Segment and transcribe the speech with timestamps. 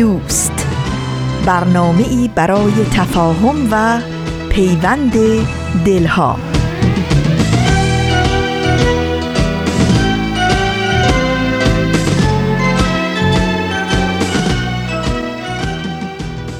[0.00, 0.66] دوست.
[1.46, 4.00] برنامه ای برای تفاهم و
[4.48, 5.12] پیوند
[5.84, 6.36] دلها.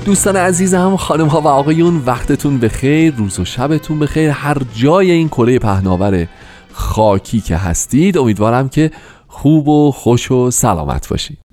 [0.04, 4.30] دوستان عزیزم خانم ها و آقایون وقتتون بخیر روز و شبتون بخیر.
[4.30, 6.26] هر جای این کره پهناور
[6.72, 8.90] خاکی که هستید امیدوارم که
[9.28, 11.49] خوب و خوش و سلامت باشید.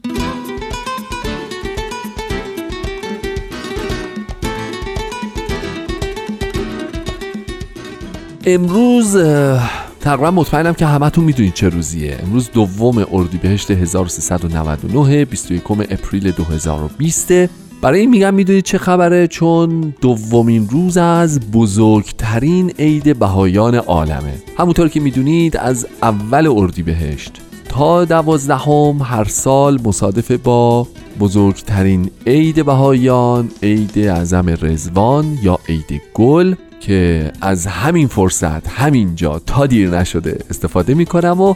[8.50, 9.17] امروز
[10.00, 12.17] تقریبا مطمئنم که همتون می‌دونید چه روزیه.
[12.23, 17.31] امروز دوم اردیبهشت 1399 21 اپریل 2020
[17.81, 24.34] برای این میگم می‌دونید چه خبره؟ چون دومین روز از بزرگترین عید بهایان عالمه.
[24.58, 27.32] همونطور که می‌دونید از اول اردیبهشت
[27.70, 30.88] تا دوازدهم هر سال مصادف با
[31.20, 36.56] بزرگترین عید بهایان عید اعظم رزوان یا عید گل.
[36.80, 41.56] که از همین فرصت همینجا تا دیر نشده استفاده می کنم و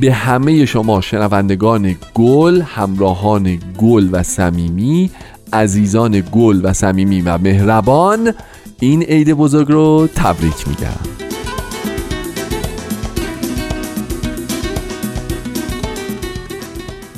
[0.00, 5.10] به همه شما شنوندگان گل همراهان گل و صمیمی
[5.52, 8.32] عزیزان گل و صمیمی و مهربان
[8.80, 11.14] این عید بزرگ رو تبریک میگم.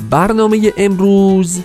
[0.09, 1.59] برنامه امروز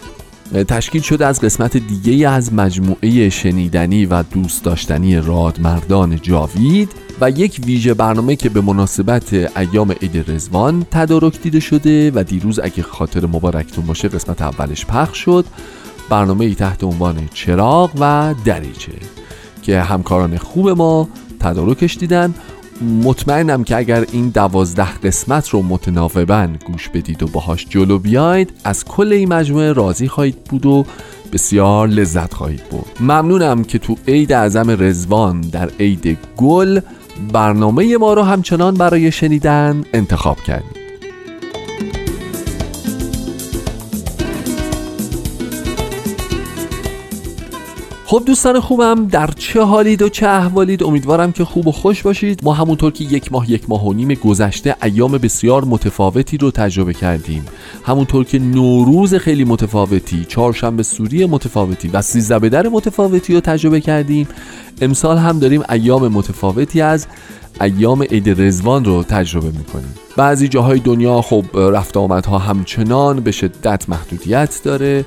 [0.53, 7.61] تشکیل شده از قسمت دیگه از مجموعه شنیدنی و دوست داشتنی رادمردان جاوید و یک
[7.67, 13.27] ویژه برنامه که به مناسبت ایام عید رزوان تدارک دیده شده و دیروز اگه خاطر
[13.27, 15.45] مبارکتون باشه قسمت اولش پخش شد.
[16.09, 18.93] برنامه تحت عنوان چراغ و دریچه
[19.63, 21.09] که همکاران خوب ما
[21.41, 22.35] تدارکش دیدن.
[22.83, 28.85] مطمئنم که اگر این دوازده قسمت رو متناوبا گوش بدید و باهاش جلو بیاید از
[28.85, 30.85] کل این مجموعه راضی خواهید بود و
[31.33, 36.81] بسیار لذت خواهید بود ممنونم که تو عید اعظم رزوان در عید گل
[37.33, 40.82] برنامه ما رو همچنان برای شنیدن انتخاب کردید.
[48.05, 52.41] خب دوستان خوبم در چه حالید و چه احوالید؟ امیدوارم که خوب و خوش باشید.
[52.45, 56.95] ما همونطور که یک ماه یک ماه و نیم گذشته ایام بسیار متفاوتی رو تجربه
[56.95, 57.45] کردیم.
[57.85, 64.29] همونطور که نوروز خیلی متفاوتی چهارشنبه سوری متفاوتی و سیزده بدر متفاوتی رو تجربه کردیم
[64.81, 67.07] امسال هم داریم ایام متفاوتی از
[67.61, 69.95] ایام عید رزوان رو تجربه می‌کنیم.
[70.17, 75.05] بعضی جاهای دنیا خب رفت آمدها همچنان به شدت محدودیت داره.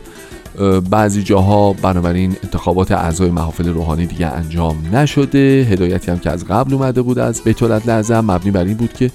[0.90, 5.68] بعضی جاها بنابراین انتخابات اعضای محافل روحانی دیگه انجام نشده.
[5.70, 9.12] هدایتی هم که از قبل اومده بود از بیت لازم مبنی بر این بود که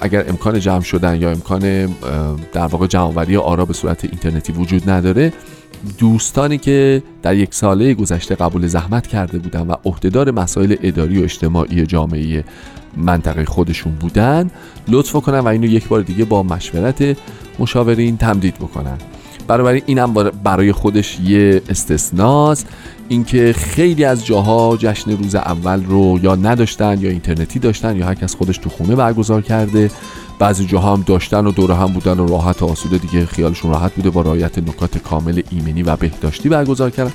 [0.00, 1.86] اگر امکان جمع شدن یا امکان
[2.52, 5.32] در واقع جمعوری آرا به صورت اینترنتی وجود نداره
[5.98, 11.24] دوستانی که در یک ساله گذشته قبول زحمت کرده بودن و عهدهدار مسائل اداری و
[11.24, 12.44] اجتماعی جامعه
[12.96, 14.50] منطقه خودشون بودن
[14.88, 17.16] لطف کنن و اینو یک بار دیگه با مشورت
[17.58, 18.98] مشاورین تمدید بکنن.
[19.48, 20.14] بنابراین این هم
[20.44, 22.66] برای خودش یه استثناست.
[23.08, 28.14] اینکه خیلی از جاها جشن روز اول رو یا نداشتن یا اینترنتی داشتن یا هر
[28.14, 29.90] کس خودش تو خونه برگزار کرده.
[30.38, 33.94] بعضی جاها هم داشتن و دور هم بودن و راحت و آسوده دیگه خیالشون راحت
[33.94, 37.12] بوده با رعایت نکات کامل ایمنی و بهداشتی برگزار کردن.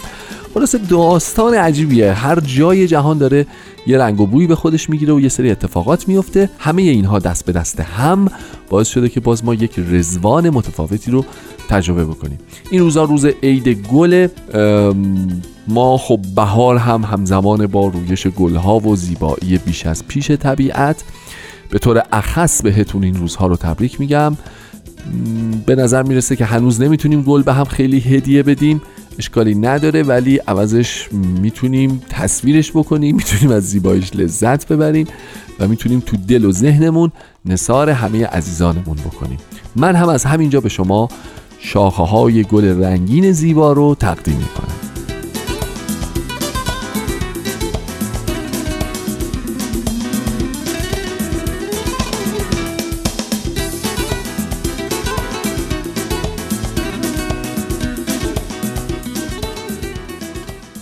[0.54, 2.14] خلاصه داستان عجیبیه.
[2.14, 3.48] هر جای جهان داره
[3.88, 6.50] یه رنگ و بویی به خودش می‌گیره و یه سری اتفاقات میفته.
[6.60, 8.28] همه اینها دست به دست هم
[8.70, 11.26] باعث شده که باز ما یک رزوان متفاوتی رو
[11.70, 12.40] تجربه بکنیم.
[12.72, 14.28] این روزا روز عید گل
[15.68, 21.04] ما خب بهار هم همزمان با رویش گلها و زیبایی بیش از پیش طبیعت.
[21.72, 24.38] به طور اخص بهتون این روزها رو تبریک میگم.
[25.66, 28.82] به نظر می‌رسه که هنوز نمی‌تونیم گل به هم خیلی هدیه بدیم.
[29.20, 35.08] اشکالی نداره ولی عوضش می‌تونیم تصویرش بکنیم می‌تونیم از زیباییش لذت ببریم
[35.60, 37.12] و می‌تونیم تو دل و ذهنمون
[37.46, 39.38] نصار همه عزیزانمون بکنیم.
[39.76, 41.10] من هم از همینجا به شما
[41.60, 44.91] شاخه های گل رنگین زیبا رو تقدیم می‌کنم.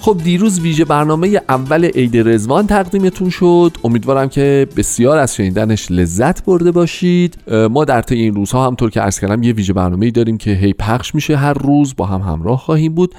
[0.10, 3.78] خب دیروز ویژه برنامه اول عید رزوان تقدیمتون شد.
[3.84, 7.38] امیدوارم که بسیار از شنیدنش لذت برده باشید.
[7.72, 10.74] ما در طی این روزها همطور که عرض کردم یه ویژه برنامه داریم که هی
[10.74, 11.96] پخش میشه هر روز.
[11.96, 13.16] با هم همراه خواهیم بود.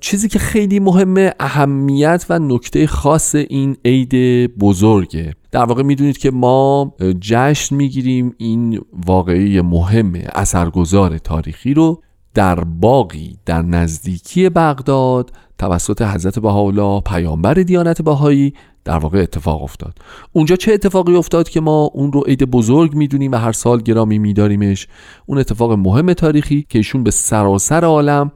[0.00, 4.14] چیزی که خیلی مهمه اهمیت و نکته خاص این عید
[4.58, 5.34] بزرگه.
[5.52, 8.34] در واقع می‌دونید که ما جشن می‌گیریم.
[8.38, 12.02] این واقعی مهم اثرگذار تاریخی رو
[12.34, 18.54] در باقی در نزدیکی بغداد توسط حضرت بهاءالله پیامبر دیانت بهایی
[18.84, 19.98] در واقع اتفاق افتاد.
[20.32, 24.18] اونجا چه اتفاقی افتاد که ما اون رو عید بزرگ می‌دونیم و هر سال گرامی
[24.18, 24.88] میداریمش؟
[25.26, 28.32] اون اتفاق مهم تاریخی که ایشون به سراسر عالم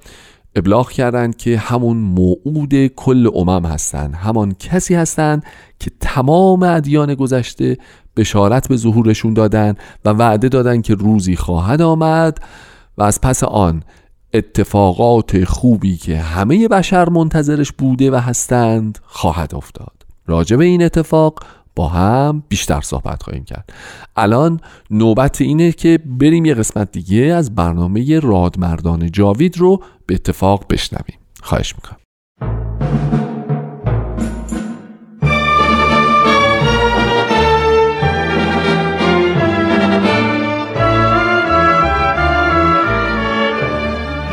[0.56, 4.14] ابلاغ کردند که همون موعود کل امم هستند.
[4.14, 5.42] همان کسی هستند
[5.78, 7.78] که تمام ادیان گذشته
[8.16, 9.74] بشارت به ظهورشون دادن
[10.04, 12.38] و وعده دادن که روزی خواهد آمد
[12.98, 13.82] و از پس آن
[14.34, 20.06] اتفاقات خوبی که همه بشر منتظرش بوده و هستند خواهد افتاد.
[20.26, 21.44] راجع به این اتفاق
[21.76, 23.72] با هم بیشتر صحبت خواهیم کرد.
[24.16, 24.60] الان
[24.90, 31.18] نوبت اینه که بریم یه قسمت دیگه از برنامه رادمردان جاوید رو به اتفاق بشنویم.
[31.42, 31.97] خواهش می‌کنم.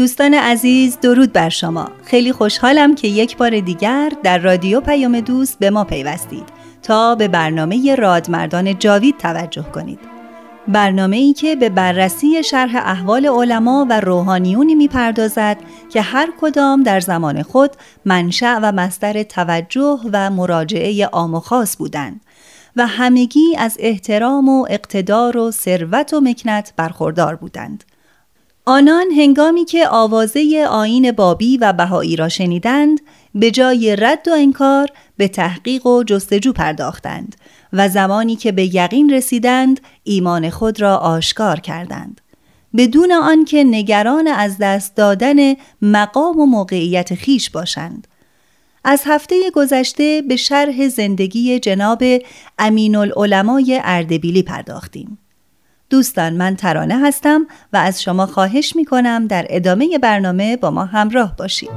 [0.00, 1.88] دوستان عزیز درود بر شما.
[2.04, 6.44] خیلی خوشحالم که یک بار دیگر در رادیو پیام دوست به ما پیوستید
[6.82, 9.98] تا به برنامه رادمردان جاوید توجه کنید.
[10.68, 15.56] برنامه ای که به بررسی شرح احوال علما و روحانیونی می‌پردازد
[15.92, 17.70] که هر کدام در زمان خود
[18.04, 22.20] منشأ و مصدر توجه و مراجعه عام و خاص بودند
[22.76, 27.84] و همگی از احترام و اقتدار و ثروت و مکنت برخوردار بودند.
[28.70, 33.00] آنان هنگامی که آوازه آین بابی و بهایی را شنیدند
[33.34, 37.36] به جای رد و انکار به تحقیق و جستجو پرداختند
[37.72, 42.20] و زمانی که به یقین رسیدند ایمان خود را آشکار کردند.
[42.76, 48.06] بدون آنکه نگران از دست دادن مقام و موقعیت خیش باشند.
[48.84, 52.02] از هفته گذشته به شرح زندگی جناب
[52.58, 55.18] امین العلمای اردبیلی پرداختیم.
[55.90, 60.84] دوستان من ترانه هستم و از شما خواهش می کنم در ادامه برنامه با ما
[60.84, 61.70] همراه باشید.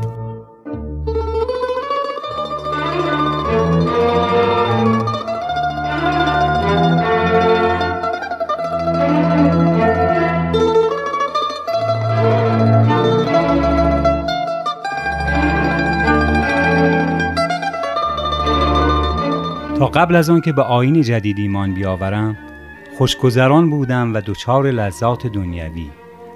[19.79, 22.52] تا قبل از آن که به آین جدید ایمان بیاورم
[22.97, 25.89] خوشگذران بودم و دچار لذات دنیوی.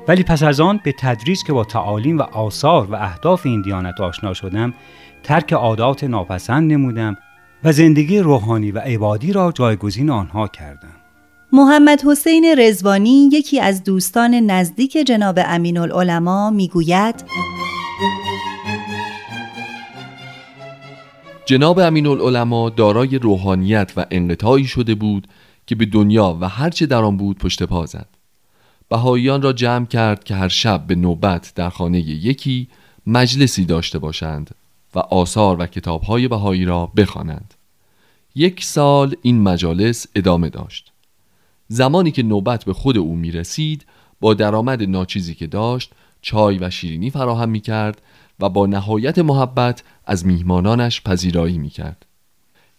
[0.07, 4.01] ولی پس از آن به تدریج که با تعالیم و آثار و اهداف این دیانت
[4.01, 4.73] آشنا شدم
[5.23, 7.17] ترک عادات ناپسند نمودم
[7.63, 10.93] و زندگی روحانی و عبادی را جایگزین آنها کردم.
[11.51, 17.15] محمد حسین رزوانی یکی از دوستان نزدیک جناب امین العلماء می‌گوید
[21.45, 25.27] جناب امین العلماء دارای روحانیت و انقطاعی شده بود
[25.67, 28.07] که به دنیا و هرچه در آن بود پشت پا زد.
[28.89, 32.67] بهاییان را جمع کرد که هر شب به نوبت در خانه یکی
[33.07, 34.55] مجلسی داشته باشند
[34.95, 37.53] و آثار و کتابهای بهایی را بخوانند.
[38.35, 40.91] یک سال این مجالس ادامه داشت.
[41.67, 43.85] زمانی که نوبت به خود او می رسید
[44.19, 48.01] با درآمد ناچیزی که داشت چای و شیرینی فراهم می کرد
[48.39, 52.05] و با نهایت محبت از میهمانانش پذیرایی می کرد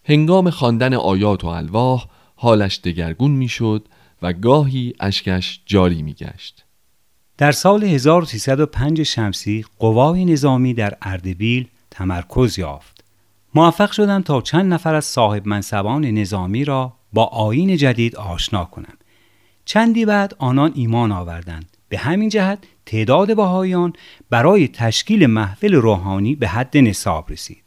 [0.05, 2.07] هنگام خواندن آیات و الواح
[2.41, 3.89] حالش دگرگون می‌شد
[4.23, 6.65] و گاهی اشکش جاری میگشت
[7.39, 13.05] در سال 1305 شمسی قوای نظامی در اردبیل تمرکز یافت.
[13.55, 18.97] موفق شدم تا چند نفر از صاحب منصبان نظامی را با آین جدید آشنا کنم.
[19.65, 21.77] چندی بعد آنان ایمان آوردند.
[21.89, 23.93] به همین جهت تعداد بهایان
[24.31, 27.65] برای تشکیل محفل روحانی به حد نصاب رسید.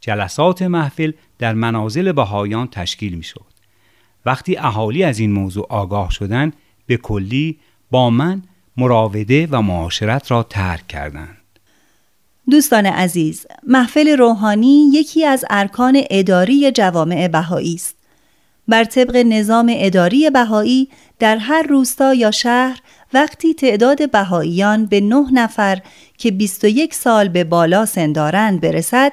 [0.00, 3.53] جلسات محفل در منازل بهایان تشکیل می شد.
[4.26, 6.52] وقتی اهالی از این موضوع آگاه شدند
[6.86, 7.58] به کلی
[7.90, 8.42] با من
[8.76, 11.36] مراوده و معاشرت را ترک کردند.
[12.50, 17.96] دوستان عزیز، محفل روحانی یکی از ارکان اداری جوامع بهایی است.
[18.68, 20.88] بر طبق نظام اداری بهایی
[21.18, 22.80] در هر روستا یا شهر
[23.14, 25.82] وقتی تعداد بهاییان به نه نفر
[26.18, 29.12] که 21 سال به بالا سندارند برسد،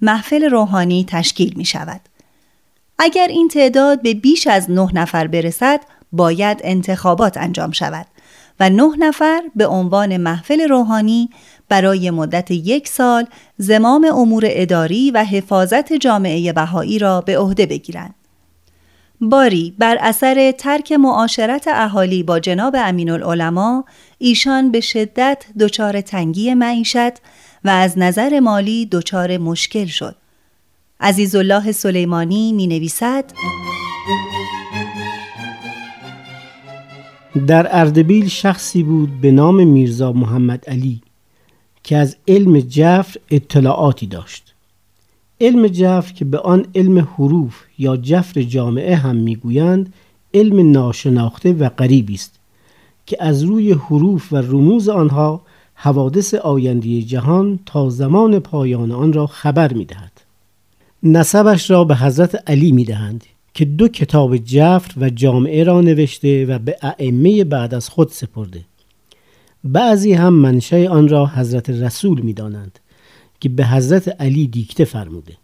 [0.00, 2.00] محفل روحانی تشکیل می شود.
[2.98, 5.80] اگر این تعداد به بیش از نه نفر برسد،
[6.12, 8.06] باید انتخابات انجام شود.
[8.60, 11.30] و نه نفر به عنوان محفل روحانی
[11.68, 13.26] برای مدت یک سال
[13.58, 18.14] زمام امور اداری و حفاظت جامعه بهایی را به عهده بگیرند.
[19.20, 23.84] باری بر اثر ترک معاشرت اهالی با جناب امین العلماء
[24.18, 27.12] ایشان به شدت دچار تنگی معیشت
[27.64, 30.16] و از نظر مالی دچار مشکل شد.
[31.04, 33.24] عزیزالله سلیمانی می نویسد
[37.46, 41.00] در اردبیل شخصی بود به نام میرزا محمد علی
[41.82, 44.54] که از علم جفر اطلاعاتی داشت.
[45.40, 49.92] علم جفر که به آن علم حروف یا جفر جامعه هم می‌گویند
[50.34, 52.34] علم ناشناخته و غریبی است
[53.06, 55.42] که از روی حروف و رموز آنها
[55.74, 60.21] حوادث آینده جهان تا زمان پایان آن را خبر می‌دهد.
[61.02, 66.58] نسبش را به حضرت علی می‌دهند که دو کتاب جفر و جامعه را نوشته و
[66.58, 68.64] به ائمه بعد از خود سپرده
[69.64, 72.78] بعضی هم منشه آن را حضرت رسول می دانند
[73.40, 75.36] که به حضرت علی دیکته فرموده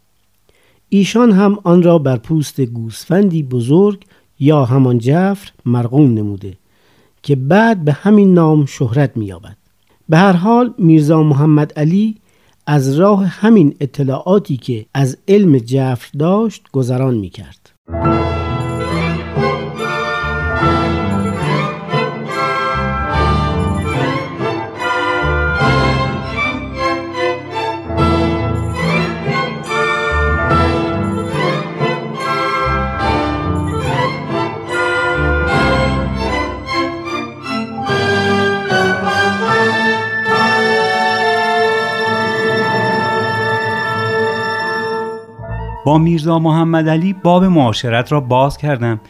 [0.89, 4.05] ایشان هم آن را بر پوست گوسفندی بزرگ
[4.41, 6.57] یا همان جفر مرقوم نموده
[7.23, 9.57] که بعد به همین نام شهرت می‌یابد.
[10.09, 12.17] به هر حال میرزا محمد علی
[12.71, 17.71] از راه همین اطلاعاتی که از علم جفر داشت گذران می کرد.
[45.99, 49.01] میرزا محمد علی باب معاشرت را باز کردم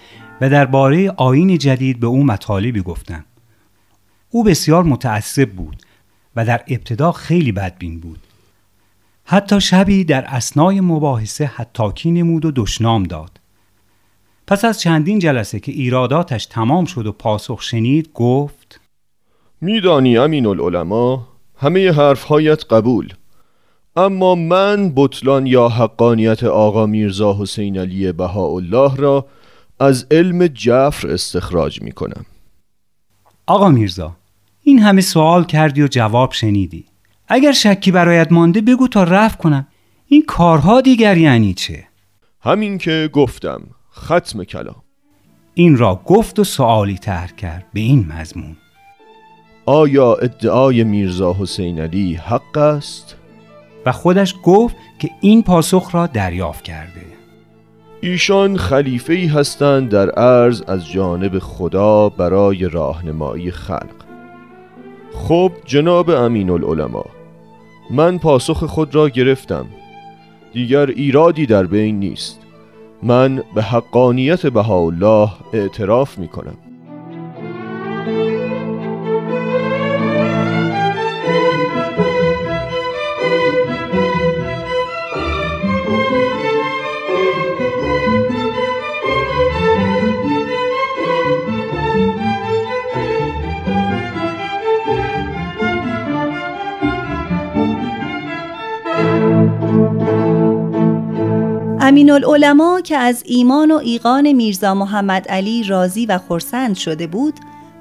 [0.40, 3.24] و درباره آین جدید به او مطالبی گفتم.
[4.30, 5.82] او بسیار متعصب بود
[6.36, 8.18] و در ابتدا خیلی بدبین بود.
[9.24, 13.40] حتی شبی در اسنای مباحثه حتاکی نمود و دشنام داد.
[14.46, 18.80] پس از چندین جلسه که ایراداتش تمام شد و پاسخ شنید گفت
[19.60, 21.18] میدانی امین العلماء
[21.56, 23.12] همه حرفهایت قبول
[23.98, 29.26] اما من بطلان یا حقانیت آقا میرزا حسین علی بهاءالله را
[29.80, 32.24] از علم جفر استخراج می کنم
[33.46, 34.16] آقا میرزا
[34.62, 36.84] این همه سوال کردی و جواب شنیدی.
[37.28, 39.66] اگر شکی برایت مانده بگو تا رفت کنم.
[40.06, 41.84] این کارها دیگر یعنی چه؟
[42.40, 43.62] همین که گفتم
[43.94, 44.82] ختم کلام.
[45.54, 48.56] این را گفت و سوالی تر کرد به این مضمون.
[49.66, 53.16] آیا ادعای میرزا حسین علی حق است؟
[53.88, 57.00] و خودش گفت که این پاسخ را دریافت کرده.
[58.00, 63.94] ایشان خلیفه ای هستند در عرض از جانب خدا برای راهنمایی خلق.
[65.14, 67.06] خب جناب امین العلماء
[67.90, 69.66] من پاسخ خود را گرفتم.
[70.52, 72.40] دیگر ایرادی در بین نیست.
[73.02, 76.56] من به حقانیت بهاءالله اعتراف می کنم
[101.98, 107.34] امین العلماء که از ایمان و ایقان میرزا محمد علی راضی و خرسند شده بود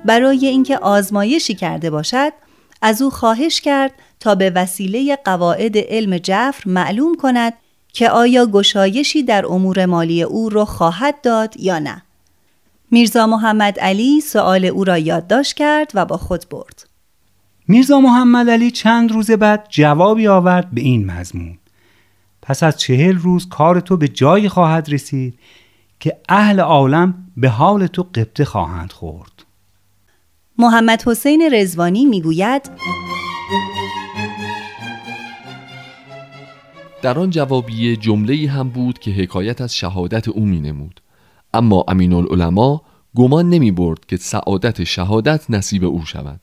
[0.05, 2.33] برای اینکه آزمایشی کرده باشد
[2.81, 7.53] از او خواهش کرد تا به وسیله قواعد علم جفر معلوم کند
[7.93, 12.03] که آیا گشایشی در امور مالی او رخ خواهد داد یا نه.
[12.91, 16.89] میرزا محمد علی سؤال او را یادداشت کرد و با خود برد.
[17.67, 21.57] میرزا محمد علی چند روز بعد جوابی آورد به این مضمون
[22.47, 25.39] پس از چهل روز کار تو به جایی خواهد رسید
[25.99, 29.45] که اهل عالم به حال تو قبطه خواهند خورد.
[30.57, 32.71] محمد حسین رزوانی می‌گوید
[37.01, 41.01] در آن جوابیه جمله هم بود که حکایت از شهادت او می نمود
[41.53, 42.81] اما امین العلماء
[43.15, 46.39] گمان نمی برد که سعادت شهادت نصیب او شود.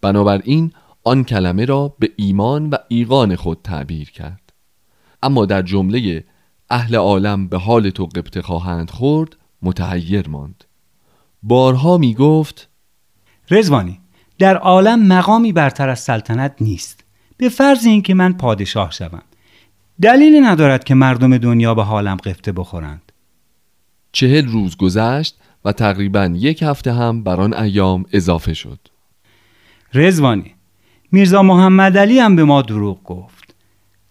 [0.00, 0.72] بنابراین
[1.04, 4.49] آن کلمه را به ایمان و ایقان خود تعبیر کرد.
[5.22, 6.24] اما در جمله
[6.70, 10.64] اهل عالم به حال تو قبطه خواهند خورد متحیر ماند.
[11.42, 12.68] بارها می گفت
[13.50, 14.00] رزوانی
[14.38, 17.04] در عالم مقامی برتر از سلطنت نیست.
[17.36, 19.22] به فرض اینکه من پادشاه شوم.
[20.02, 23.12] دلیلی ندارد که مردم دنیا به حالم قفته بخورند.
[24.12, 28.78] چهل روز گذشت و تقریبا یک هفته هم بر آن ایام اضافه شد.
[29.94, 30.54] رزوانی
[31.12, 33.39] میرزا محمد علی هم به ما دروغ گفت.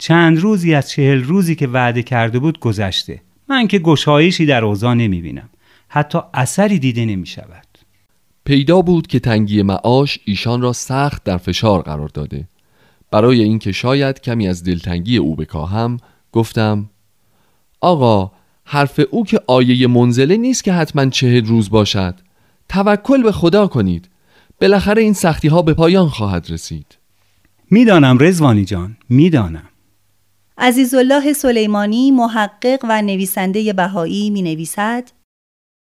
[0.02, 3.22] چند روزی از چهل روزی که وعده کرده بود گذشته.
[3.50, 5.50] من که گشایشی در اوضاع نمی بینم
[5.88, 7.68] حتی اثری دیده نمی شود
[8.46, 12.48] پیدا بود که تنگی معاش ایشان را سخت در فشار قرار داده.
[13.12, 15.98] برای اینکه شاید کمی از دلتنگی او بکاهم
[16.32, 16.90] گفتم
[17.82, 18.32] آقا
[18.66, 22.16] حرف او که آیه منزله نیست که حتما چهل روز باشد.
[22.70, 24.10] توکل به خدا کنید.
[24.62, 26.98] بالاخره این سختی ها به پایان خواهد رسید.
[27.72, 29.69] می‌دانم رزوانی جان می‌دانم.
[30.62, 35.12] عزیزالله سلیمانی محقق و نویسنده بهایی می نویسد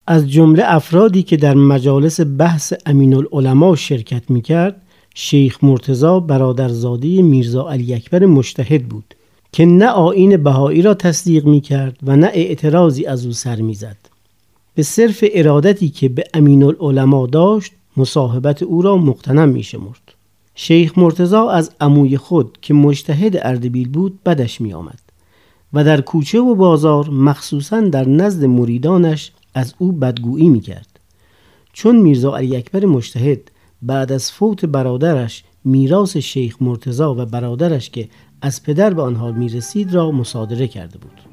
[0.08, 4.82] از جمله افرادی که در مجالس بحث امین العلماء شرکت می کرد
[5.16, 9.16] شیخ مرتزا برادرزاده میرزا علی اکبر مشتهد بود
[9.52, 13.74] که نه آین بهایی را تصدیق می کرد و نه اعتراضی از او سر می
[13.74, 13.98] زد.
[14.76, 20.05] به صرف ارادتی که به امین العلماء داشت مصاحبت او را مقتنم می شمرد.
[20.56, 25.00] شیخ مرتزا از عموی خود که مجتهد اردبیل بود بدش می آمد
[25.74, 31.00] و در کوچه و بازار مخصوصا در نزد مریدانش از او بدگویی می کرد.
[31.74, 38.10] چون میرزا علی اکبر مجتهد بعد از فوت برادرش میراث شیخ مرتزا و برادرش که
[38.42, 41.25] از پدر به آنها می رسید را مصادره کرده بود.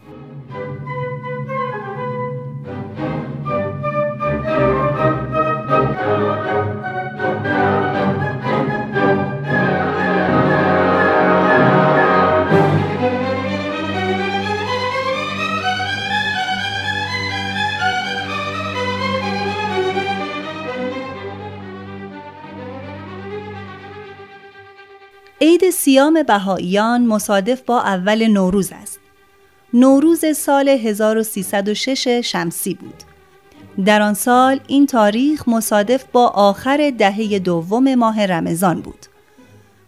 [25.63, 29.01] عید سیام بهاییان مصادف با اول نوروز است.
[29.75, 32.95] نوروز سال 1306 شمسی بود.
[33.85, 39.07] در آن سال این تاریخ مصادف با آخر دهه دوم ماه رمضان بود.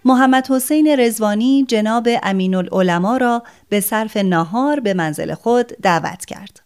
[0.04, 6.60] محمد حسین رزوانی جناب امین العلماء را به صرف نهار به منزل خود دعوت کرد.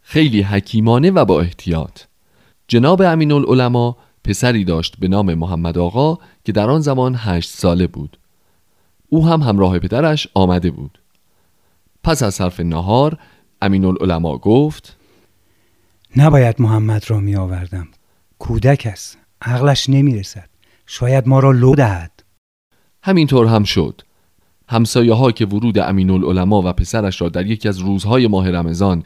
[0.00, 2.00] خیلی حکیمانه و با احتیاط
[2.68, 7.86] جناب امین العلماء پسری داشت به نام محمد آقا که در آن زمان هشت ساله
[7.86, 8.19] بود
[9.10, 10.98] او هم همراه پدرش آمده بود.
[12.02, 13.18] پس از صرف نهار
[13.62, 14.96] امین العلماء گفت
[16.16, 17.88] نباید محمد را می آوردم
[18.38, 19.18] کودک است.
[19.42, 20.48] عقلش نمی رسد
[20.86, 22.22] شاید ما را لو دهد.
[23.02, 24.02] همینطور هم شد.
[24.68, 29.02] همسایه ها که ورود امین العلماء و پسرش را در یکی از روزهای ماه رمضان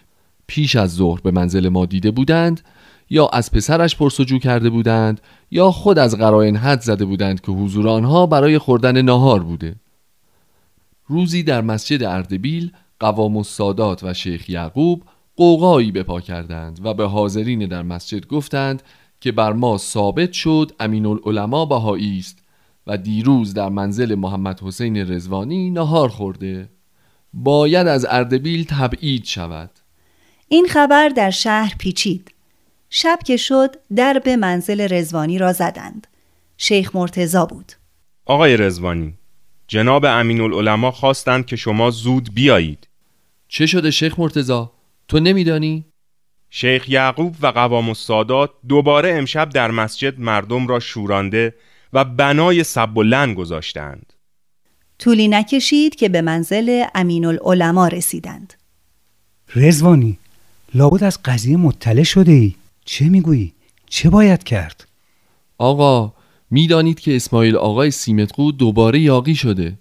[0.47, 2.61] پیش از ظهر به منزل ما دیده بودند
[3.11, 7.89] یا از پسرش پرسجو کرده بودند یا خود از قرائن حد زده بودند که حضور
[7.89, 9.75] آنها برای خوردن ناهار بوده.
[11.07, 15.03] روزی در مسجد اردبیل قوام السادات و شیخ یعقوب
[15.37, 18.83] قوقایی بپا کردند و به حاضرین در مسجد گفتند
[19.21, 22.39] که بر ما ثابت شد امین العلماء بهایی است
[22.87, 26.69] و دیروز در منزل محمد حسین رزوانی نهار خورده
[27.33, 29.71] باید از اردبیل تبعید شود
[30.49, 32.31] این خبر در شهر پیچید.
[32.91, 36.07] شب که شد در به منزل رزوانی را زدند.
[36.57, 37.73] شیخ مرتزا بود.
[38.25, 39.15] آقای رزوانی
[39.69, 42.89] جناب امین العلماء خواستند که شما زود بیایید
[43.49, 44.73] چه شده شیخ مرتزا؟
[45.09, 45.85] تو نمیدانی؟
[46.51, 51.55] شیخ یعقوب و قوام السادات دوباره امشب در مسجد مردم را شورانده
[51.93, 54.13] و بنای سب و لن گذاشتند
[54.99, 58.55] طولی نکشید که به منزل امین العلماء رسیدند.
[59.57, 60.19] رزوانی
[60.75, 63.53] لابد از قضیه مطلع شده ای چه می‌گویی؟
[63.89, 64.87] چه باید کرد؟
[65.59, 66.14] آقا
[66.55, 69.79] می‌دانید که اسماعیل آقای سیمتقو دوباره یاقی شده.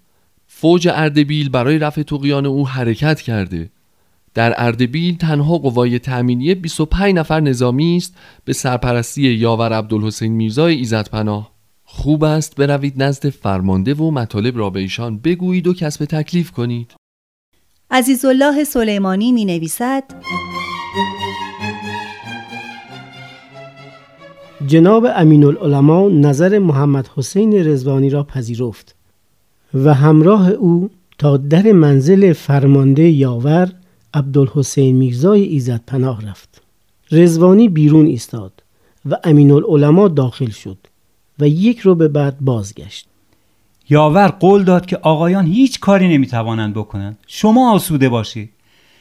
[0.48, 3.70] فوج اردبیل برای رفع توقیان او حرکت کرده.
[4.34, 11.10] در اردبیل تنها قوای تأمینی 25 نفر نظامی است به سرپرستی یاور عبدالحسین میرزای ایزد
[11.10, 11.52] پناه.
[11.84, 16.94] خوب است بروید نزد فرمانده و مطالب را به ایشان بگویید و کسب تکلیف کنید.
[17.92, 20.04] عزیزالله سلیمانی می نویسد
[24.67, 28.95] جناب امین العلماء نظر محمد حسین رزوانی را پذیرفت
[29.73, 33.71] و همراه او تا در منزل فرمانده یاور
[34.13, 36.62] عبدالحسین میرزای ایزد پناه رفت.
[37.12, 38.63] رزوانی بیرون ایستاد
[39.10, 40.78] و امین العلماء داخل شد
[41.39, 43.08] و یک رو به بعد بازگشت.
[43.89, 47.17] یاور قول داد که آقایان هیچ کاری نمی‌توانند بکنند.
[47.28, 48.49] شما آسوده باشید.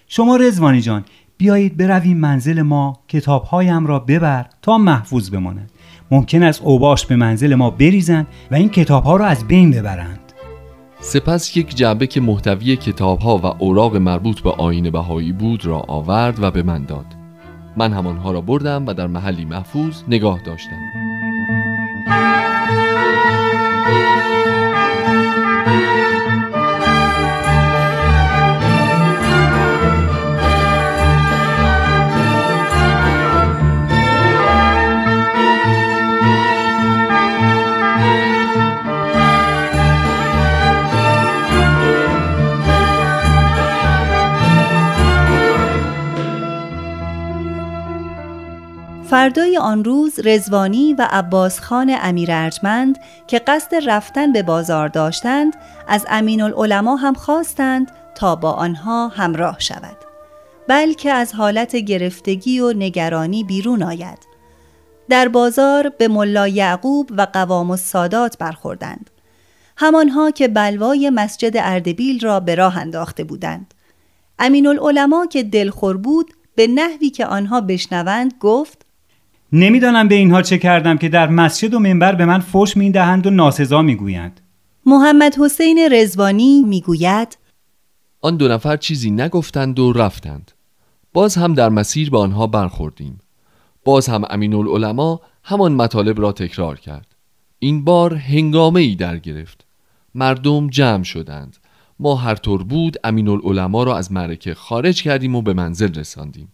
[0.09, 1.05] شما رزوانی جان
[1.43, 5.71] بیایید برویم منزل ما کتابهایم را ببر تا محفوظ بمانند
[6.11, 10.33] ممکن است اوباش به منزل ما بریزند و این کتابها را از بین ببرند.
[11.01, 16.43] سپس یک جعبه که محتوی کتابها و اوراق مربوط به آین بهایی بود را آورد
[16.43, 17.07] و به من داد.
[17.77, 20.79] من همانها را بردم و در محلی محفوظ نگاه داشتم.
[49.23, 55.57] فردای آن روز رزوانی و عباس خان امیر ارجمند که قصد رفتن به بازار داشتند
[55.89, 59.97] از امین العلماء هم خواستند تا با آنها همراه شود.
[60.69, 64.19] بلکه از حالت گرفتگی و نگرانی بیرون آید.
[65.09, 69.11] در بازار به ملا یعقوب و قوام السادات برخوردند.
[69.77, 73.75] همانها که بلوای مسجد اردبیل را به راه انداخته بودند.
[74.39, 78.82] امین العلماء که دلخور بود به نحوی که آنها بشنوند گفت
[79.55, 83.31] نمی‌دانم به اینها چه کردم که در مسجد و منبر به من فوش می‌دهند و
[83.31, 84.41] ناسزا می‌گویند.
[84.87, 87.39] محمد حسین رزوانی می‌گوید
[88.21, 90.53] آن دو نفر چیزی نگفتند و رفتند.
[91.13, 93.19] باز هم در مسیر به آنها برخوردیم.
[93.85, 97.07] باز هم امین العلماء همان مطالب را تکرار کرد.
[97.59, 99.67] این بار هنگامه ای در گرفت.
[100.15, 101.57] مردم جمع شدند.
[101.99, 106.53] ما هر طور بود امین العلماء را از معرکه خارج کردیم و به منزل رساندیم.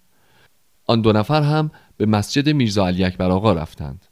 [0.86, 4.06] آن دو نفر هم به مسجد میرزا علی اکبر آقا رفتند.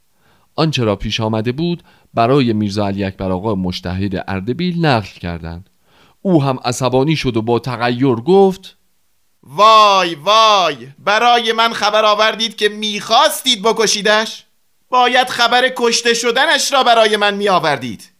[0.55, 1.83] آنچه را پیش آمده بود
[2.15, 5.71] برای میرزا علی اکبر آقا مشتهد اردبیل نقل کردند.
[6.23, 8.77] او هم عصبانی شد و با تغییر گفت
[9.43, 14.47] وای وای برای من خبر آوردید که می‌خواستید بکشیدش؟
[14.89, 18.11] باید خبر کشته شدنش را برای من می آوردید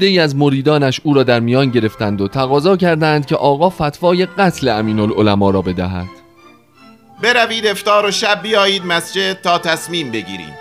[0.00, 4.68] ای از مریدانش او را در میان گرفتند و تقاضا کردند که آقا فتوای قتل
[4.68, 6.23] امین العلماء را بدهد.
[7.22, 10.54] بروید افتار و شب بیایید مسجد تا تصمیم بگیریم.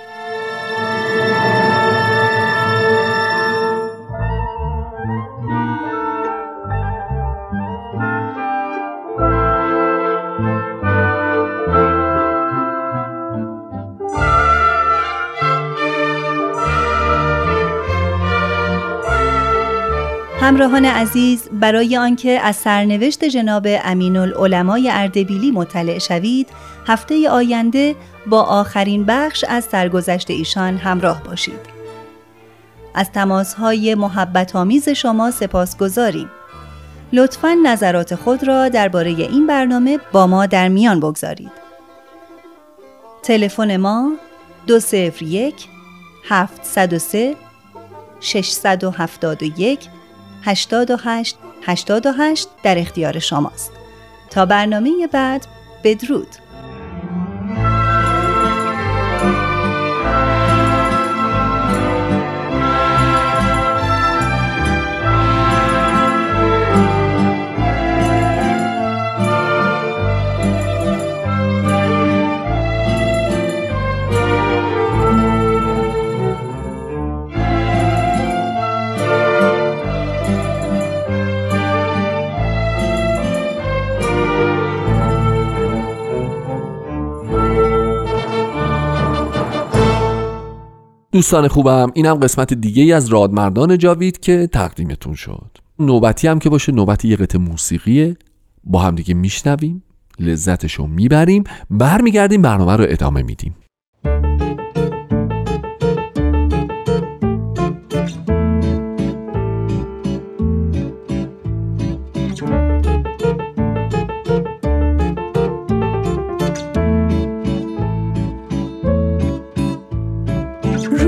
[20.43, 26.49] همراهان عزیز برای آنکه از سرنوشت جناب امین العلمای اردبیلی مطلع شوید
[26.87, 27.95] هفته آینده
[28.27, 31.59] با آخرین بخش از سرگذشت ایشان همراه باشید.
[32.93, 36.29] از تماسهای محبت آمیز شما سپاس گذاریم.
[37.13, 41.51] لطفا نظرات خود را درباره این برنامه با ما در میان بگذارید.
[43.23, 44.11] تلفن ما
[44.67, 45.67] 201
[46.29, 47.35] 703
[48.19, 49.89] 671
[50.43, 53.71] 88 88 در اختیار شماست.
[54.29, 55.45] تا برنامه بعد
[55.83, 56.27] بدرود.
[91.23, 95.57] دوستان خوبم اینم قسمت دیگه ای از رادمردان جاوید که تقدیمتون شد.
[95.79, 98.17] نوبتی هم که باشه نوبتی یه قطع موسیقیه.
[98.63, 99.83] با هم دیگه میشنویم
[100.19, 103.55] لذتشو می‌بریم برمیگردیم برنامه رو ادامه میدیم.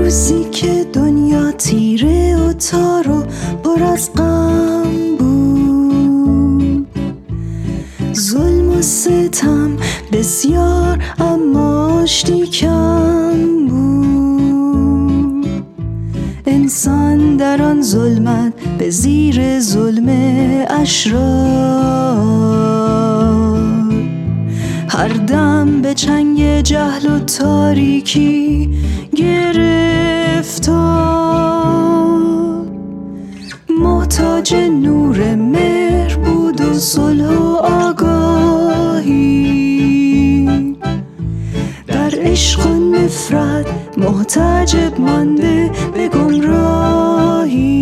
[0.06, 3.22] روزی که دنیا تیره و تار و
[3.64, 6.86] پر از غم بود.
[8.14, 9.76] ظلم و ستم
[10.12, 15.46] بسیار اما آشتی کم بود.
[16.46, 20.08] انسان در آن ظلمت به زیر ظلم
[20.70, 21.96] اشرار.
[24.88, 28.70] هر دم به چنگ جهل و تاریکی
[29.16, 30.76] گرفتار.
[33.82, 37.56] محتاج نور مهر بود و صلح و
[37.88, 39.16] آگاهی.
[41.86, 47.76] در عشق و نفرت محتجب مانده به گمراهی.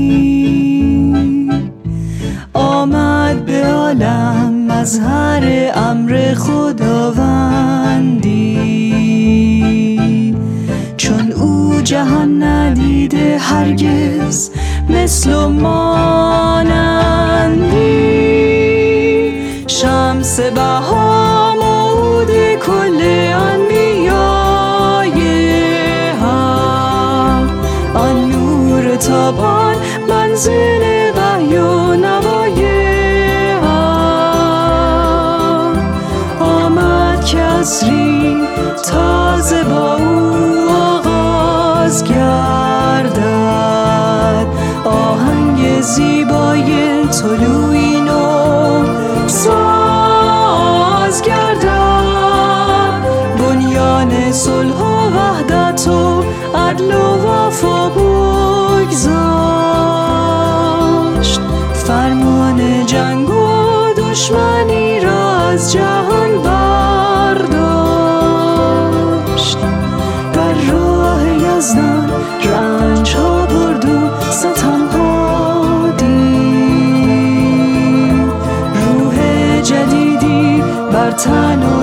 [2.52, 7.33] آمد به عالم مظهر امر خداوندی
[11.94, 14.50] جهان ندیده هرگز
[14.88, 15.84] مثل و مانندی.
[19.66, 22.30] شمس بها موعود
[22.66, 23.00] کل
[23.50, 25.20] انبیای
[26.10, 27.50] حق
[27.94, 29.76] آن نور تابان
[30.08, 30.93] منزل
[47.14, 48.03] So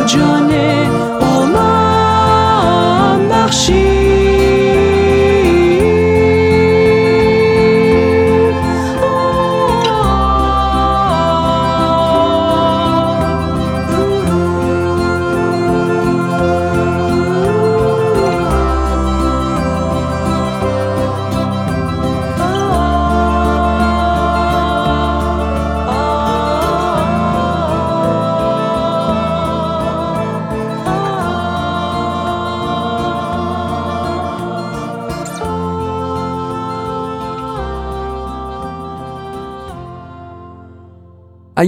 [0.07, 0.40] joy.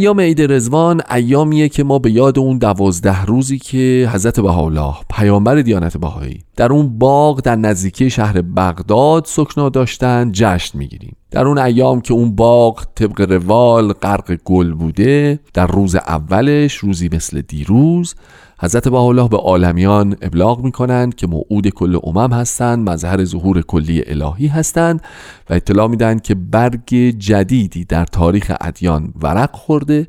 [0.03, 5.61] ایام عید رزوان ایامیه که ما به یاد اون دوازده روزی که حضرت بهاءالله پیامبر
[5.61, 11.15] دیانت بهایی در اون باغ در نزدیکی شهر بغداد سکنا داشتن جشن می‌گیریم.
[11.31, 17.09] در اون ایام که اون باغ طبق روال غرق گل بوده در روز اولش روزی
[17.13, 18.15] مثل دیروز
[18.63, 24.47] حضرت بهاءالله به عالمیان ابلاغ می‌کنند که موعود کل امم هستند مظهر ظهور کلی الهی
[24.47, 25.02] هستند
[25.49, 30.08] و اطلاع میدن که برگ جدیدی در تاریخ ادیان ورق خورده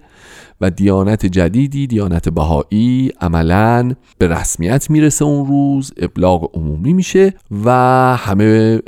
[0.61, 7.71] و دیانت جدیدی دیانت بهایی عملا به رسمیت می‌رسه اون روز ابلاغ عمومی میشه و
[8.17, 8.79] همه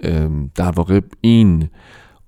[0.54, 1.68] در واقع این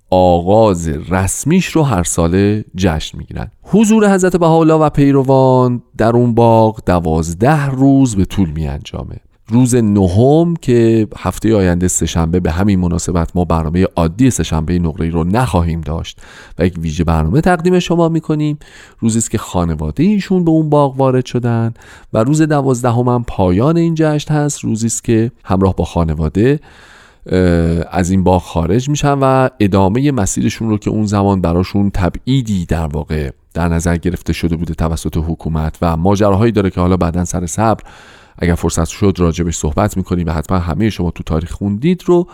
[0.09, 3.51] آغاز رسمیش رو هر ساله جشن می‌گیرن.
[3.63, 9.15] حضور حضرت بهاءالله و پیروان در اون باغ دوازده روز به طول می انجامه
[9.51, 15.23] روز نهم که هفته آینده سهشنبه به همین مناسبت ما برنامه عادی سهشنبه نقره رو
[15.23, 16.21] نخواهیم داشت
[16.59, 18.59] و یک ویژه برنامه تقدیم شما می‌کنیم.
[18.99, 21.73] روزی است که خانواده ایشون به اون باغ وارد شدن
[22.13, 24.59] و روز دوازدهم هم پایان این جشن هست.
[24.59, 26.59] روزی است که همراه با خانواده
[27.91, 32.87] از این باغ خارج میشن و ادامه مسیرشون رو که اون زمان براشون تبعیدی در
[32.87, 37.45] واقع در نظر گرفته شده بوده توسط حکومت و ماجراهایی داره که حالا بعدا سر
[37.45, 37.83] صبر
[38.37, 42.27] اگر فرصت شد راجبش صحبت می‌کنیم و حتما همه شما تو تاریخ خوندید رو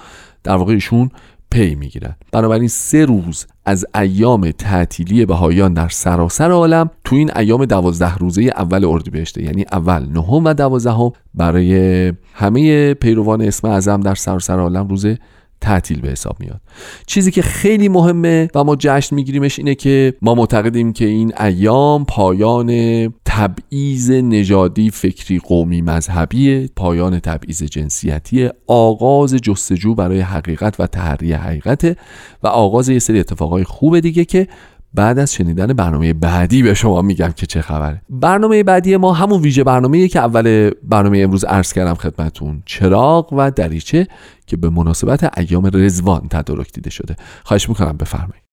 [0.44, 1.10] در واقع ایشون
[1.52, 2.16] پی می‌گیرن.
[2.32, 8.42] بنابراین سه روز از ایام تعطیلی بهایان در سراسر عالم تو این ایام دوازده روزه
[8.42, 14.88] اول اردیبهشته یعنی اول نهم و دوازدهم برای همه پیروان اسم اعظم در سراسر عالم
[14.88, 15.08] روز
[15.62, 16.62] تعطیل به حساب میاد.
[17.06, 22.06] چیزی که خیلی مهمه و ما جشن میگیریمش اینه که ما معتقدیم که این ایام
[22.06, 22.70] پایان
[23.26, 31.98] تبعیض نژادی فکری قومی مذهبی پایان تبعیض جنسیتی آغاز جستجو برای حقیقت و تحری حقیقت
[32.44, 34.48] و آغاز یه سری اتفاقای خوب دیگه که
[34.96, 38.02] بعد از شنیدن برنامه بعدی به شما میگم که چه خبره.
[38.10, 42.64] برنامه بعدی ما همون ویژه برنامه که اول برنامه امروز عرض کردم خدمتون.
[42.66, 44.08] چراغ و دریچه
[44.48, 47.16] که به مناسبت ایام رزوان تدارک دیده شده.
[47.44, 48.46] خواهش می‌کنم بفرمایید.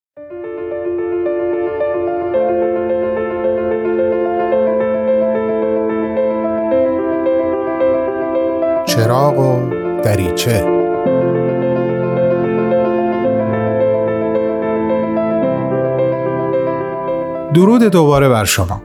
[8.86, 9.70] چراغ و
[10.02, 10.81] دریچه
[17.54, 18.82] درود دوباره بر شما.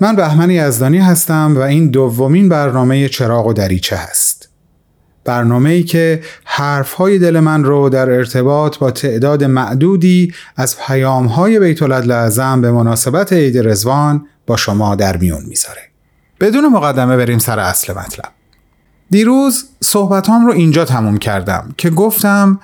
[0.00, 4.48] من بهمن یزدانی هستم و این دومین برنامه چراغ و دریچه هست.
[5.24, 11.26] برنامه ای که حرف های دل من رو در ارتباط با تعداد معدودی از پیام
[11.26, 15.82] های بیت لعظم به مناسبت عید رزوان با شما در میون می‌ذاره.
[16.40, 18.32] بدون مقدمه بریم سر اصل مطلب.
[19.10, 22.60] دیروز صحبتام رو اینجا تموم کردم که گفتم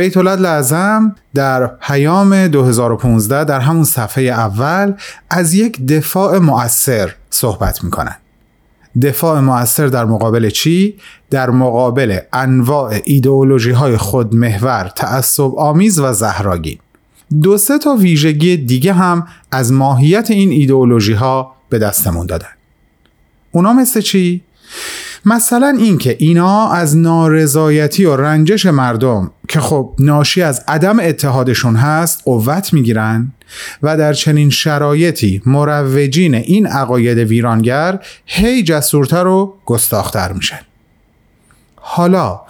[0.00, 4.94] بیت لعظم در پیام 2015 در همون صفحه اول
[5.30, 8.16] از یک دفاع مؤثر صحبت می‌کنن
[9.02, 10.96] دفاع مؤثر در مقابل چی؟
[11.30, 16.78] در مقابل انواع ایدئولوژی های خودمحور، تعصب آمیز و زهراگین.
[17.42, 22.48] دو سه تا ویژگی دیگه هم از ماهیت این ایدئولوژی ها به دستمون دادن.
[23.50, 24.42] اونا مثل چی؟
[25.24, 32.22] مثلا اینکه اینا از نارضایتی و رنجش مردم که خب ناشی از عدم اتحادشون هست
[32.24, 33.32] قوت می‌گیرن
[33.82, 40.60] و در چنین شرایطی مروجین این عقاید ویرانگر هی جسورتر و گستاختر میشن.
[41.76, 42.40] حالا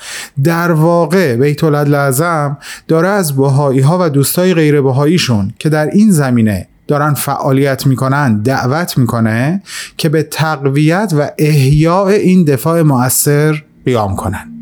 [0.44, 6.10] در واقع بیت لازم داره از بهایی ها و دوستای غیر بهاییشون که در این
[6.10, 9.62] زمینه دارن فعالیت می‌کنن دعوت می‌کنه
[9.96, 14.52] که به تقویت و احیاء این دفاع مؤثر قیام کنن.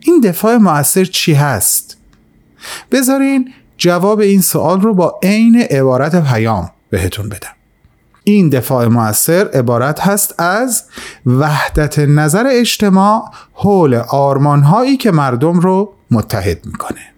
[0.00, 1.96] این دفاع مؤثر چی هست؟
[2.90, 7.52] بذارین جواب این سوال رو با عین عبارت پیام بهتون بدم.
[8.24, 10.84] این دفاع مؤثر عبارت هست از
[11.26, 17.15] وحدت نظر اجتماع حول آرمانهایی که مردم رو متحد می‌کنه.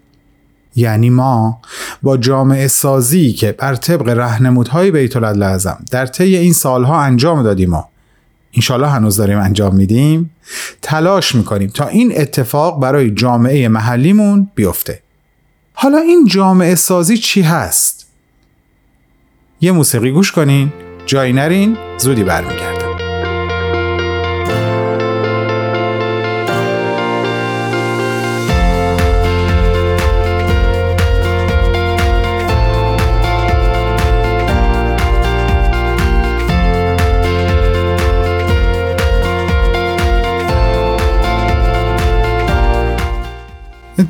[0.79, 1.61] یعنی ما
[2.03, 7.75] با جامعه سازی که بر طبق رهنمودهای بیت لازم در طی این سالها انجام دادیم
[7.75, 7.83] و
[8.55, 10.31] انشالله هنوز داریم انجام میدیم
[10.83, 15.03] تلاش می‌کنیم تا این اتفاق برای جامعه محلیمون بیفته
[15.73, 18.07] حالا این جامعه سازی چی هست؟
[19.61, 20.73] یه موسیقی گوش کنین
[21.07, 22.68] جایی نرین زودی برمیگردم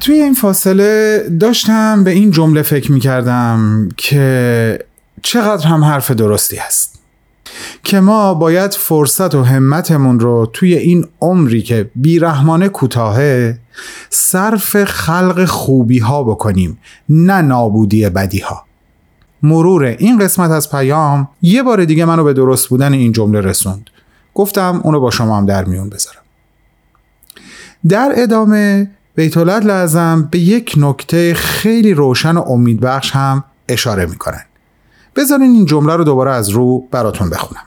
[0.01, 4.79] توی این فاصله داشتم به این جمله فکر می کردم که
[5.23, 6.99] چقدر هم حرف درستی هست.
[7.83, 13.59] که ما باید فرصت و همتمون رو توی این عمری که بیرحمانه کوتاهه
[14.11, 18.65] صرف خلق خوبی ها بکنیم نه نابودی بدی ها
[19.43, 23.91] مرور این قسمت از پیام یه بار دیگه منو به درست بودن این جمله رسوند.
[24.35, 26.23] گفتم اونو با شما هم در میون بذارم.
[27.89, 34.45] در ادامه بیت لازم به یک نکته خیلی روشن و امیدبخش هم اشاره می‌کنن.
[35.17, 37.63] بذارین این جمله رو دوباره از رو براتون بخونم.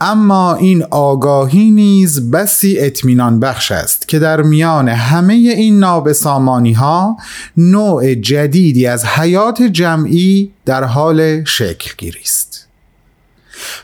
[0.00, 7.16] اما این آگاهی نیز بسی اطمینان بخش است که در میان همه این نابسامانی ها
[7.56, 12.65] نوع جدیدی از حیات جمعی در حال شکل گیری است.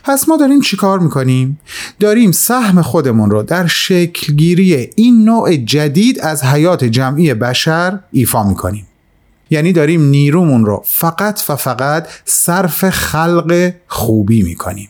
[0.03, 1.59] پس ما داریم چیکار می‌کنیم؟
[1.99, 8.87] داریم سهم خودمون رو در شکلگیری این نوع جدید از حیات جمعی بشر ایفا می‌کنیم.
[9.49, 14.89] یعنی داریم نیرومون رو فقط و فقط صرف خلق خوبی می‌کنیم.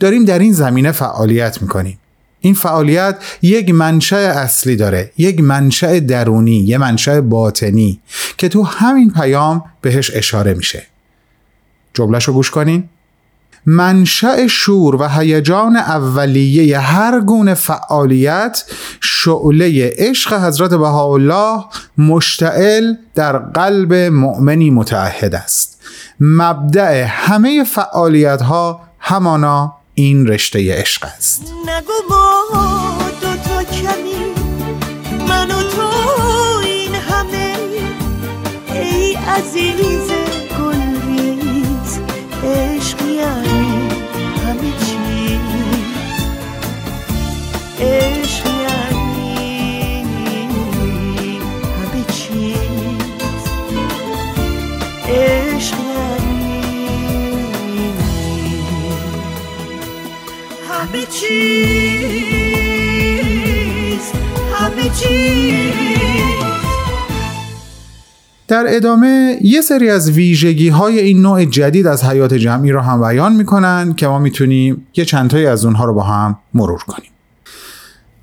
[0.00, 1.98] داریم در این زمینه فعالیت می‌کنیم.
[2.40, 8.00] این فعالیت یک منشأ اصلی داره یک منشأ درونی یه منشأ باطنی
[8.38, 10.86] که تو همین پیام بهش اشاره میشه.
[11.94, 12.88] جملهشو گوش کنین.
[13.66, 18.64] منشأ شور و هیجان اولیه هر گونه فعالیت
[19.00, 21.64] شعله عشق حضرت بهاءالله
[21.98, 25.80] مشتعل در قلب مؤمنی متعهد است.
[26.20, 31.42] مبدع همه فعالیت ها همانا این رشته عشق است.
[31.42, 34.34] نگو ما دو تا کمی
[35.28, 35.88] من و تو
[36.64, 37.56] این همه
[38.72, 40.13] ای عزیز
[68.48, 73.00] در ادامه یه سری از ویژگی های این نوع جدید از حیات جمعی را هم
[73.00, 77.13] بیان می‌کنن که ما می‌تونیم یه چندتایی از اونها رو با هم مرور کنیم.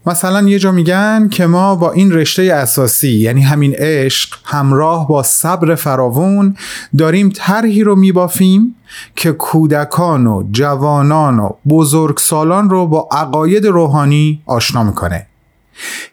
[0.05, 5.23] مثلا یه جا میگن که ما با این رشته اساسی یعنی همین عشق همراه با
[5.23, 6.55] صبر فراوون
[6.97, 8.75] داریم طرحی رو میبافیم
[9.15, 15.27] که کودکان و جوانان و بزرگسالان رو با عقاید روحانی آشنا می‌کنه.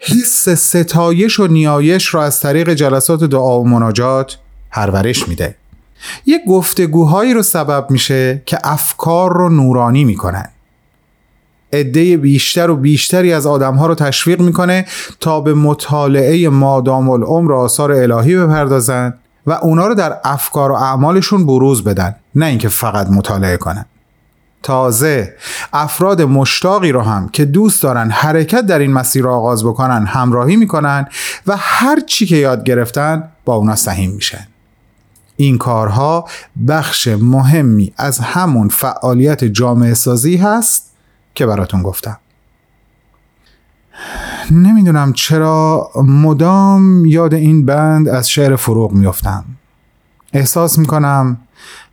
[0.01, 4.39] حس ستایش و نیایش رو از طریق جلسات دعا و مناجات
[4.70, 5.55] پرورش میده.
[6.26, 10.49] یک گفتگوهایی رو سبب میشه که افکار رو نورانی می‌کنن.
[11.72, 14.86] عده بیشتر و بیشتری از آدمها رو تشویق می‌کنه
[15.20, 19.14] تا به مطالعه مادام العمر آثار الهی بپردازن
[19.46, 23.84] و اونا رو در افکار و اعمالشون بروز بدن نه اینکه فقط مطالعه کنن.
[24.62, 25.34] تازه
[25.72, 30.56] افراد مشتاقی رو هم که دوست دارن حرکت در این مسیر رو آغاز بکنن همراهی
[30.56, 31.06] می‌کنن
[31.46, 34.46] و هر چی که یاد گرفتن با اونا سهیم میشن.
[35.36, 36.28] این کارها
[36.68, 40.88] بخش مهمی از همون فعالیت جامعه سازی هست
[41.35, 42.18] که براتون گفتم.
[44.51, 49.45] نمی‌دونم چرا مدام یاد این بند از شعر فروغ میفتم
[50.33, 51.37] احساس می‌کنم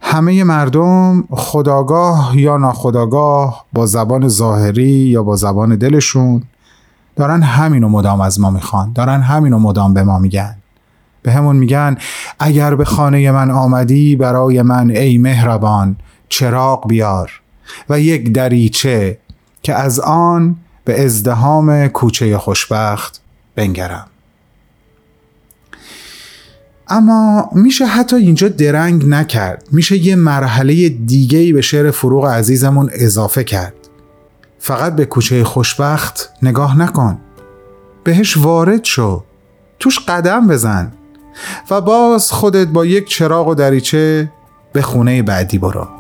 [0.02, 6.44] همه مردم خداگاه یا ناخداگاه با زبان ظاهری یا با زبان دلشون
[7.16, 10.56] دارن همینو مدام از ما می‌خوان دارن همینو مدام به ما میگن.
[11.22, 11.98] به همون میگن
[12.40, 15.96] اگر به خانه من آمدی برای من ای مهربان
[16.30, 17.42] چراغ بیار
[17.90, 19.20] و یک دریچه
[19.66, 23.22] که از آن به ازدهام کوچه خوشبخت
[23.56, 24.08] بنگرم.
[26.88, 29.68] اما میشه حتی اینجا درنگ نکرد.
[29.72, 33.74] میشه یه مرحله دیگه به شعر فروغ عزیزمون اضافه کرد.
[34.60, 37.18] فقط به کوچه خوشبخت نگاه نکن.
[38.04, 39.24] بهش وارد شو.
[39.80, 40.92] توش قدم بزن.
[41.70, 44.32] و باز خودت با یک چراغ و دریچه
[44.74, 45.95] به خونه بعدی برو.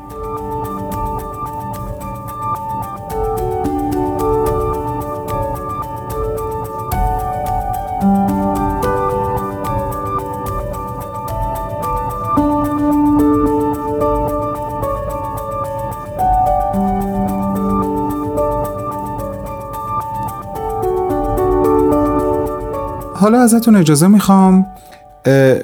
[23.45, 24.65] ازتون اجازه می‌خوام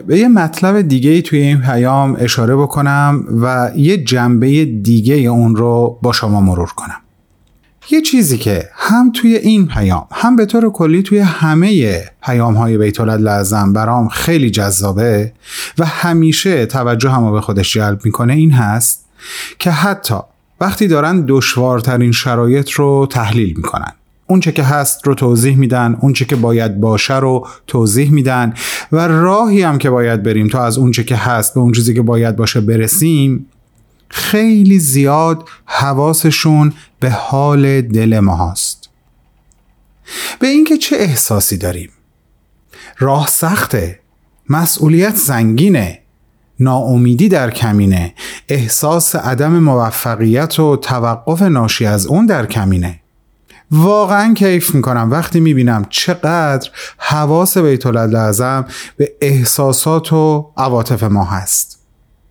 [0.07, 5.99] به یه مطلب دیگه توی این پیام اشاره بکنم و یه جنبه دیگه اون رو
[6.01, 6.97] با شما مرور کنم.
[7.91, 12.77] یه چیزی که هم توی این پیام هم به طور کلی توی همه پیام های
[12.77, 15.33] بیت لازم برام خیلی جذابه
[15.77, 19.05] و همیشه توجه هم به خودش جلب می‌کنه این هست
[19.59, 20.15] که حتی
[20.61, 23.91] وقتی دارن دشوارترین شرایط رو تحلیل می‌کنن.
[24.31, 28.53] اونچه که هست رو توضیح میدن اونچه که باید باشه رو توضیح میدن
[28.91, 32.01] و راهی هم که باید بریم تا از اونچه که هست به اون چیزی که
[32.01, 33.45] باید باشه برسیم
[34.09, 38.89] خیلی زیاد حواسشون به حال دل ما هست
[40.39, 41.89] به اینکه چه احساسی داریم؟
[42.99, 43.99] راه سخته
[44.49, 46.01] مسئولیت زنگینه
[46.59, 48.13] ناامیدی در کمینه
[48.49, 53.00] احساس عدم موفقیت و توقف ناشی از اون در کمینه.
[53.71, 55.11] واقعا کیف می‌کنم.
[55.11, 58.65] وقتی می‌بینم چقدر حواس بیت لازم
[58.97, 61.79] به احساسات و عواطف ما هست.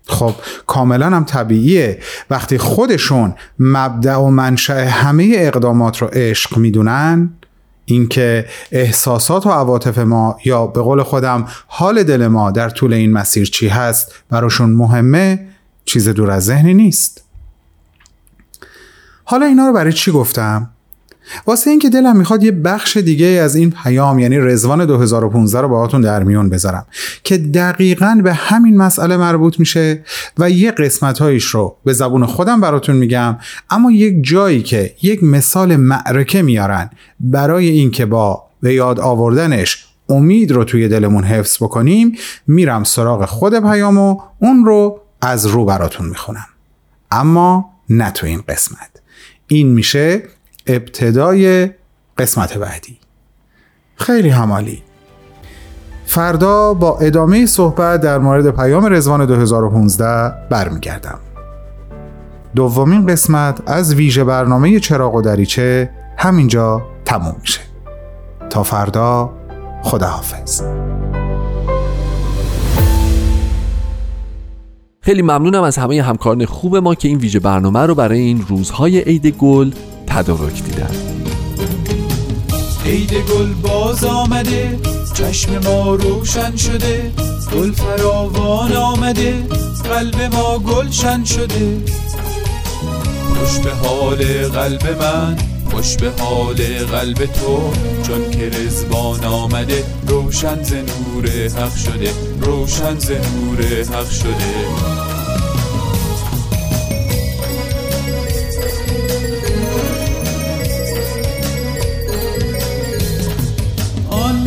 [0.07, 0.35] خب
[0.67, 2.01] کاملا هم طبیعیه.
[2.31, 7.31] وقتی خودشون مبدع و منشأ همه اقدامات رو عشق می‌دونن
[7.85, 13.13] اینکه احساسات و عواطف ما یا به قول خودم حال دل ما در طول این
[13.13, 15.49] مسیر چی هست براشون مهمه
[15.85, 17.25] چیز دور از ذهنی نیست.
[19.25, 20.71] حالا اینا رو برای چی گفتم؟
[21.47, 26.01] واسه اینکه دلم می‌خواد یه بخش دیگه از این پیام یعنی رزوان 2015 رو باهاتون
[26.01, 26.87] در میون بذارم
[27.25, 30.05] که دقیقا به همین مسئله مربوط میشه
[30.39, 33.39] و یه قسمت هایش رو به زبون خودم براتون میگم.
[33.71, 40.53] اما یک جایی که یک مثال معرکه میارن برای اینکه با به یاد آوردنش امید
[40.53, 42.17] رو توی دلمون حفظ بکنیم
[42.47, 46.47] میرم سراغ خود پیام و اون رو از رو براتون می‌خونم.
[47.11, 48.91] اما نه تو این قسمت.
[49.47, 50.23] این میشه
[50.67, 51.71] ابتدای
[52.19, 52.99] قسمت بعدی.
[53.97, 54.83] خیلی همالی.
[56.07, 61.19] فردا با ادامه صحبت در مورد پیام رزوان 2015 برمیگردم.
[62.55, 67.61] دومین قسمت از ویژه برنامه چراغ و دریچه همینجا تموم میشه.
[68.51, 69.31] تا فردا
[69.83, 70.63] خداحافظ.
[75.01, 79.01] خیلی ممنونم از همه همکاران خوب ما که این ویژه برنامه رو برای این روزهای
[79.01, 79.71] عید گل
[80.11, 80.91] تدارک دیدن.
[82.87, 84.79] عید گل باز آمده
[85.15, 87.13] چشم ما روشن شده
[87.55, 89.43] گل فراوان آمده
[89.85, 91.79] قلب ما گلشن شده.
[93.35, 95.37] خوش به حال قلب من
[95.71, 96.57] خوش به حال
[96.93, 104.11] قلب تو چون که رزوان آمده روشن ز نور حق شده روشن ز نور حق
[104.11, 105.20] شده.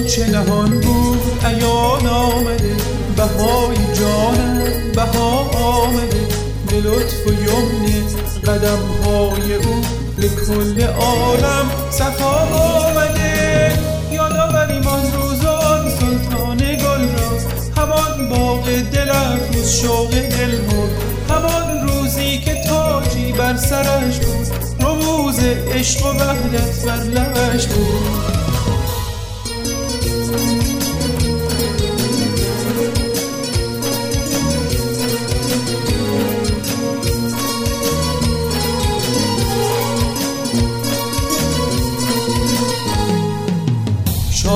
[0.07, 2.75] چه نهان بود ایان آمده
[3.17, 6.23] بهای جانم بها آمده.
[6.67, 8.03] به لطف و یمن
[8.47, 9.81] قدم های او
[10.17, 13.71] به کل عالم صفا آمده.
[14.11, 17.33] یادآوریم آن روزان سلطان گل را.
[17.77, 20.91] همان باغ دل افروز شوق دل بود
[21.29, 24.47] همان روزی که تاجی بر سرش بود.
[24.79, 25.39] رموز
[25.75, 28.52] عشق و وحدت بر لبش بود.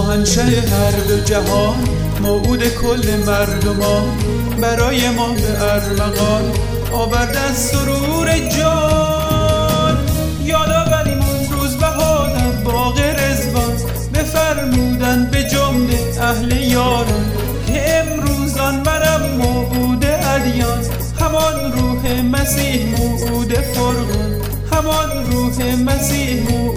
[0.08, 1.76] شاهنشه هر دو جهان
[2.22, 4.18] موعود کل مردمان.
[4.62, 6.44] برای ما به ارمغان
[6.94, 9.98] آورده از سرور جان.
[10.44, 13.74] یادآوریم اون روز بهادم باغ رزوان
[14.14, 17.32] بفرمودن به جمله اهل یاران.
[17.68, 20.84] که امروزان مرم موعود ادیان.
[21.20, 24.42] همان روح مسیح موعود فرقان.
[24.72, 26.77] همان روح مسیح موعود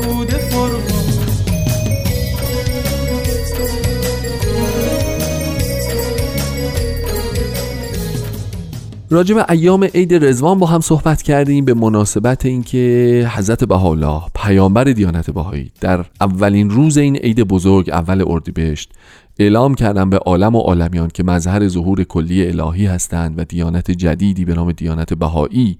[9.12, 14.84] راجع به ایام عید رزوان با هم صحبت کردیم به مناسبت اینکه حضرت بهاءالله پیامبر
[14.84, 18.92] دیانت بهایی در اولین روز این عید بزرگ اول اردیبهشت
[19.40, 24.44] اعلام کردن به عالم و عالمیان که مظهر ظهور کلی الهی هستند و دیانت جدیدی
[24.44, 25.78] به نام دیانت بهایی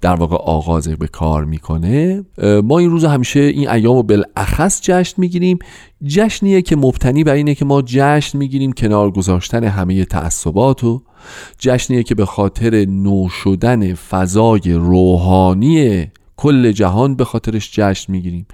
[0.00, 2.24] در واقع آغاز به کار می‌کنه.
[2.64, 5.58] ما این روز همیشه این ایام رو بالاخص جشن می‌گیریم.
[6.04, 11.02] جشنیه که مبتنی بر اینه که ما جشن می‌گیریم کنار گذاشتن همه تعصبات و
[11.58, 16.06] جشنیه که به خاطر نو شدن فضای روحانی
[16.36, 18.46] کل جهان به خاطرش جشن می‌گیریم.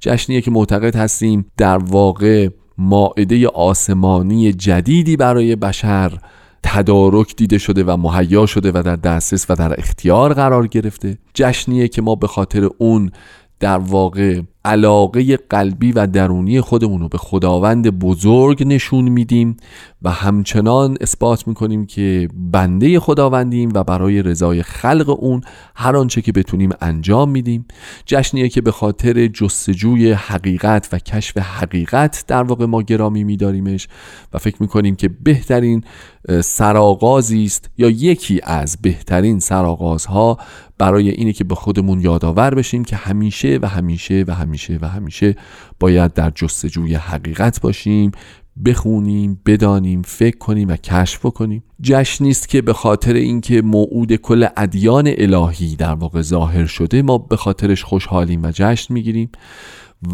[0.00, 2.48] جشنیه که معتقد هستیم در واقع
[2.78, 6.18] ماعده آسمانی جدیدی برای بشر
[6.62, 11.18] تدارک دیده شده و مهیا شده و در دسترس و در اختیار قرار گرفته.
[11.34, 13.10] جشنیه که ما به خاطر اون
[13.60, 19.56] در واقع علاقه قلبی و درونی خودمون رو به خداوند بزرگ نشون میدیم
[20.02, 25.40] و همچنان اثبات می‌کنیم که بنده خداوندیم و برای رضای خلق اون
[25.74, 27.64] هر آنچه که بتونیم انجام میدیم.
[28.06, 33.88] جشنیه که به خاطر جستجوی حقیقت و کشف حقیقت در واقع ما گرامی میداریمش
[34.32, 35.84] و فکر می‌کنیم که بهترین
[36.40, 40.38] سرآغازی است یا یکی از بهترین سرآغازها
[40.78, 45.36] برای اینه که به خودمون یادآور بشیم که همیشه و همیشه و همیشه و همیشه
[45.80, 48.12] باید در جستجوی حقیقت باشیم
[48.64, 54.46] بخونیم بدانیم فکر کنیم و کشف کنیم جشنی است که به خاطر اینکه موعود کل
[54.56, 59.30] ادیان الهی در واقع ظاهر شده ما به خاطرش خوشحالیم و جشن می‌گیریم.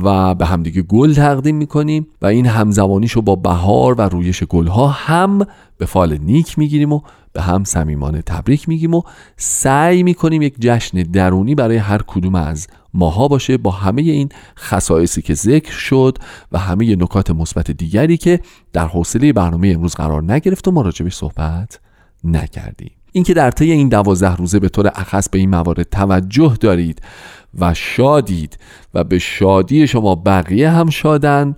[0.03, 5.47] و به همدیگه گل تقدیم می‌کنیم و این همزمانیشو با بهار و رویش گلها هم
[5.79, 7.01] به فال نیک می‌گیریم و
[7.33, 9.03] به هم صمیمانه تبریک میگیم و
[9.37, 14.29] سعی می‌کنیم یک جشن درونی برای هر کدوم از ماها باشه با همه این
[14.59, 16.19] خصایصی که ذکر شد
[16.53, 18.41] و همه نکات مثبت دیگری که
[18.73, 21.81] در حوصله برنامه امروز قرار نگرفت و ما راجبش صحبت
[22.25, 22.91] نکردیم.
[23.13, 27.03] اینکه در طی این دوازده روزه به طور اخص به این موارد توجه دارید
[27.61, 28.59] و شادید
[28.95, 31.57] و به شادی شما بقیه هم شادن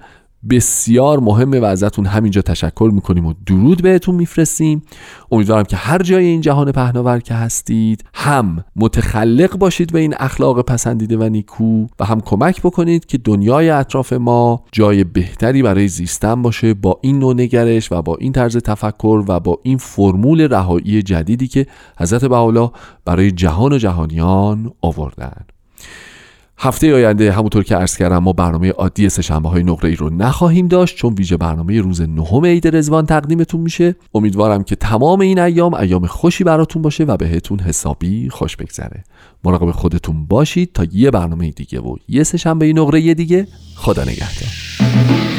[0.50, 4.82] بسیار مهمه و ازتون همینجا تشکر می‌کنیم و درود بهتون میفرستیم.
[5.32, 10.62] امیدوارم که هر جای این جهان پهناور که هستید هم متخلق باشید به این اخلاق
[10.62, 16.42] پسندیده و نیکو و هم کمک بکنید که دنیای اطراف ما جای بهتری برای زیستن
[16.42, 21.02] باشه با این نوع نگرش و با این طرز تفکر و با این فرمول رهایی
[21.02, 21.66] جدیدی که
[21.98, 22.70] حضرت بهاءالله
[23.04, 25.53] برای جهان و جهانیان آوردن.
[26.58, 30.68] هفته آینده همونطور که عرض کردم ما برنامه عادی سهشنبه های نقره ای رو نخواهیم
[30.68, 33.96] داشت چون ویژه برنامه روز نهم عید رزوان تقدیمتون میشه.
[34.14, 39.04] امیدوارم که تمام این ایام ایام خوشی براتون باشه و بهتون حسابی خوش بگذره.
[39.44, 43.46] مراقب خودتون باشید تا یه برنامه دیگه و یه سهشنبه نقره دیگه.
[43.76, 45.33] خدا نگهدار.